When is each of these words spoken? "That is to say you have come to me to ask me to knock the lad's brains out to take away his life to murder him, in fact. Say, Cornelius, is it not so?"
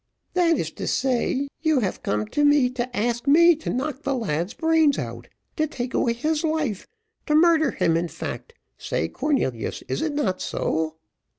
"That 0.33 0.57
is 0.57 0.71
to 0.71 0.87
say 0.87 1.47
you 1.61 1.81
have 1.81 2.01
come 2.01 2.25
to 2.29 2.43
me 2.43 2.71
to 2.71 2.97
ask 2.97 3.27
me 3.27 3.55
to 3.57 3.69
knock 3.69 4.01
the 4.01 4.15
lad's 4.15 4.55
brains 4.55 4.97
out 4.97 5.27
to 5.57 5.67
take 5.67 5.93
away 5.93 6.13
his 6.13 6.43
life 6.43 6.87
to 7.27 7.35
murder 7.35 7.69
him, 7.69 7.95
in 7.95 8.07
fact. 8.07 8.55
Say, 8.79 9.07
Cornelius, 9.07 9.83
is 9.87 10.01
it 10.01 10.15
not 10.15 10.41
so?" 10.41 10.95